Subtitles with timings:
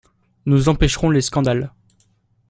[0.47, 1.71] Nous empêcherons les scandales.